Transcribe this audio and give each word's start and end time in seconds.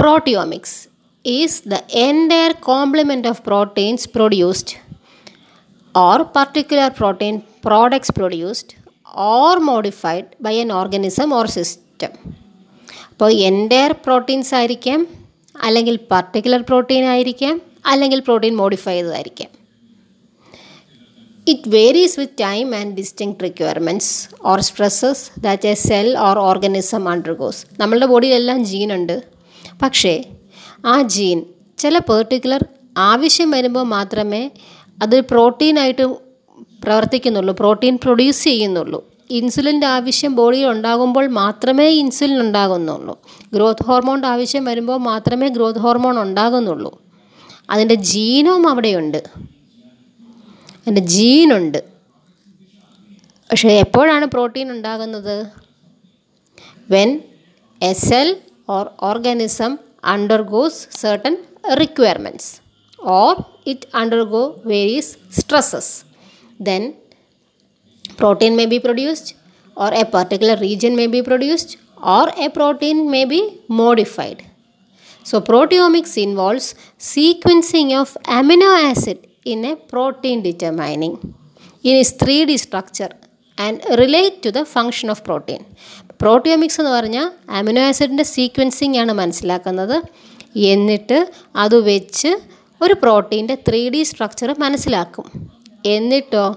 proteomics 0.00 0.72
is 1.24 1.52
the 1.72 1.80
entire 2.08 2.54
complement 2.70 3.24
of 3.30 3.36
proteins 3.48 4.02
produced 4.16 4.70
or 5.94 6.16
particular 6.38 6.88
protein 7.00 7.36
products 7.66 8.10
produced 8.18 8.68
or 9.32 9.52
modified 9.70 10.26
by 10.46 10.52
an 10.64 10.70
organism 10.82 11.28
or 11.38 11.46
system. 11.58 12.12
അപ്പോൾ 13.12 13.32
entire 13.48 13.92
proteins 14.04 14.52
ആയിരിക്കാം 14.58 15.00
അല്ലെങ്കിൽ 15.66 15.96
particular 16.12 16.60
protein 16.68 17.02
ആയിരിക്കാം 17.14 17.56
അല്ലെങ്കിൽ 17.92 18.20
protein 18.28 18.54
modify 18.60 18.94
ചെയ്തതായിരിക്കാം. 18.94 19.50
It 21.52 21.70
varies 21.74 22.16
with 22.20 22.38
time 22.40 22.68
and 22.78 22.94
distinct 23.00 23.34
requirements 23.46 24.14
or 24.52 24.60
stresses 24.68 25.24
that 25.46 25.68
a 25.72 25.74
cell 25.88 26.08
or 26.28 26.38
organism 26.48 27.04
undergoes 27.12 27.62
നമ്മളുടെ 27.82 28.08
ബോഡിയിലെല്ലാം 28.14 28.64
ജീനുണ്ട് 28.72 29.16
പക്ഷേ 29.82 30.24
ആ 30.86 31.02
gene 31.02 31.46
ചില 31.78 31.98
പെർട്ടിക്കുലർ 31.98 32.64
ആവശ്യം 32.98 33.50
വരുമ്പോൾ 33.50 33.82
മാത്രമേ 33.82 34.50
അത് 35.02 35.20
പ്രോട്ടീനായിട്ട് 35.20 36.02
പ്രവർത്തിക്കുന്നുള്ളൂ 36.84 37.54
പ്രോട്ടീൻ 37.54 37.98
പ്രൊഡ്യൂസ് 38.02 38.44
ചെയ്യുന്നുള്ളൂ. 38.44 39.10
ഇൻസുലിന്റെ 39.30 39.86
ആവശ്യം 39.86 40.34
ബോഡിയിൽ 40.34 40.66
ഉണ്ടാകുമ്പോൾ 40.66 41.28
മാത്രമേ 41.28 41.88
ഇൻസുലിൻ 41.88 42.40
ഉണ്ടാകുന്നുള്ളൂ. 42.40 43.20
ഗ്രോത്ത് 43.54 43.86
ഹോർമോണിന്റെ 43.86 44.28
ആവശ്യം 44.28 44.64
വരുമ്പോൾ 44.64 44.96
മാത്രമേ 44.96 45.48
ഗ്രോത്ത് 45.48 45.78
ഹോർമോൺ 45.78 46.20
ഉണ്ടാകുന്നുള്ളൂ. 46.20 47.02
അതിന്റെ 47.70 47.94
ജീനോം 47.94 48.68
അവിടെയുണ്ട്. 48.68 49.24
അതിന്റെ 50.72 51.00
ജീനുണ്ട്. 51.00 51.84
പക്ഷേ 53.50 53.68
എപ്പോഴാണ് 53.68 54.26
പ്രോട്ടീൻ 54.26 54.70
ഉണ്ടാകുന്നത്? 54.70 55.46
When 56.90 57.20
as 57.82 58.06
cell 58.06 58.36
or 58.74 58.82
organism 59.12 59.72
undergoes 60.14 60.74
certain 61.04 61.36
requirements 61.82 62.44
or 63.18 63.30
it 63.72 63.86
undergo 64.02 64.42
various 64.74 65.08
stresses. 65.38 66.04
Then 66.68 66.82
protein 68.20 68.54
may 68.60 68.66
be 68.74 68.80
produced 68.88 69.34
or 69.76 69.90
a 70.02 70.04
particular 70.04 70.56
region 70.68 70.94
may 71.00 71.08
be 71.16 71.22
produced 71.30 71.76
or 72.16 72.24
a 72.44 72.48
protein 72.58 73.10
may 73.14 73.24
be 73.24 73.42
modified. 73.68 74.38
So 75.28 75.40
proteomics 75.40 76.14
involves 76.26 76.66
sequencing 76.98 77.88
of 78.00 78.16
amino 78.38 78.70
acid 78.90 79.18
in 79.44 79.64
a 79.72 79.76
protein 79.92 80.42
determining. 80.42 81.14
In 81.82 81.96
its 82.02 82.12
3d 82.12 82.58
structure 82.66 83.10
and 83.68 83.94
relate 83.94 84.36
to 84.46 84.48
the 84.48 84.62
function 84.62 85.10
of 85.10 85.22
protein 85.22 85.58
proteomics 86.20 86.80
എന്ന് 86.80 86.90
പറഞ്ഞാൽ 86.90 87.30
amino 87.50 87.82
ആസിഡിന്റെ 87.82 88.22
sequencing 88.22 88.96
ആണ് 88.96 89.12
മനസ്സിലാക്കുന്നത്. 89.12 90.02
എന്നിട്ട് 90.58 91.32
അത് 91.56 91.80
വെച്ച് 91.80 92.38
ഒരു 92.82 92.94
പ്രോട്ടീന്റെ 92.94 93.54
three 93.68 93.88
D 93.88 94.02
structure 94.02 94.54
മനസ്സിലാക്കും. 94.58 95.50
എന്നിട്ടോ 95.86 96.56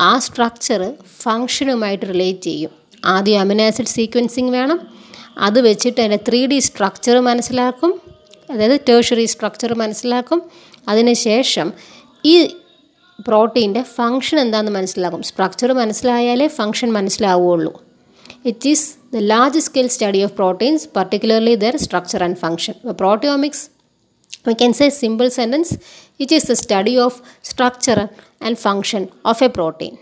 ആ 0.00 0.18
സ്ട്രക്ചർ 0.18 0.92
ഫങ്ഷനുമായിട്ട് 1.22 2.06
റിലേറ്റ് 2.06 2.40
ചെയ്യും. 2.40 2.70
ആദ്യം 3.04 3.40
അമിനോ 3.40 3.64
ആസിഡ് 3.64 3.86
സീക്വൻസിങ് 3.86 4.50
വേണം. 4.50 4.80
അത് 5.38 5.60
വെച്ചിട്ട് 5.60 6.00
അതിന്റെ 6.00 6.24
ത്രീ 6.28 6.46
ഡി 6.46 6.58
സ്ട്രക്ചർ 6.58 7.20
മനസ്സിലാക്കും. 7.20 8.00
അതായത് 8.50 8.80
ടേഴ്ഷറി 8.88 9.24
സ്ട്രക്ചർ 9.24 9.74
മനസ്സിലാക്കും. 9.74 10.42
അതിനുശേഷം 10.88 11.72
ഈ 12.24 12.56
പ്രോട്ടീന്റെ 13.28 13.82
ഫങ്ഷൻ 13.96 14.36
എന്താണെന്ന് 14.44 14.74
മനസ്സിലാകും. 14.78 15.22
സ്ട്രക്ചർ 15.30 15.70
മനസ്സിലായാലേ 15.80 16.46
function 16.58 16.90
മനസ്സിലാവുകയുള്ളൂ 16.98 17.72
it 18.50 18.68
is 18.72 18.86
the 19.14 19.22
large 19.32 19.62
scale 19.66 19.88
study 19.96 20.20
of 20.26 20.34
proteins 20.40 20.84
particularly 20.98 21.54
their 21.64 21.76
structure 21.84 22.22
and 22.26 22.38
function 22.44 22.74
proteomics 23.02 23.64
we 24.48 24.54
can 24.60 24.74
say 24.80 24.86
simple 25.00 25.28
sentence 25.38 25.74
it 26.22 26.34
is 26.36 26.46
the 26.52 26.56
study 26.62 26.94
of 27.06 27.18
structure 27.50 28.00
and 28.46 28.58
function 28.64 29.02
of 29.32 29.44
a 29.46 29.50
protein 29.56 29.94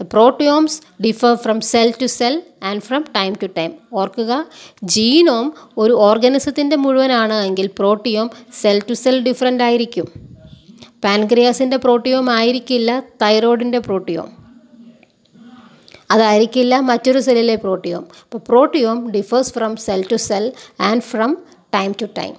the 0.00 0.06
proteomes 0.14 0.76
differ 1.06 1.34
from 1.44 1.58
cell 1.72 1.88
to 2.00 2.08
cell 2.18 2.34
and 2.68 2.82
from 2.88 3.02
time 3.16 3.32
to 3.42 3.48
time 3.58 3.70
ഓർക്കുക 4.00 4.32
genome 4.94 5.46
ഒരു 5.82 5.94
ഓർഗനിസത്തിന്റെ 6.08 6.78
മുഴുവനാണ് 6.84 7.36
എങ്കിൽ 7.48 7.68
proteome 7.80 8.28
cell 8.62 8.78
to 8.88 8.96
cell 9.02 9.18
different 9.28 9.64
ആയിരിക്കും. 9.68 10.06
പാൻക്രിയാസിന്റെ 11.04 11.76
പ്രോട്ടിയോം 11.76 12.30
ആയിരിക്കില്ല 12.30 13.02
തൈറോയിഡിന്റെ 13.22 13.78
പ്രോട്ടിയോം. 13.78 14.38
അതായിരിക്കില്ല 16.10 16.80
മറ്റൊരു 16.80 17.20
സെല്ലിലെ 17.20 17.56
പ്രോട്ടിയോം. 17.56 18.06
അപ്പോൾ 18.22 18.38
proteome 18.38 19.10
differs 19.10 19.52
from 19.52 19.76
cell 19.76 20.04
to 20.12 20.16
cell 20.16 20.52
and 20.80 21.02
from 21.02 21.38
time 21.74 21.94
to 22.02 22.06
time. 22.18 22.34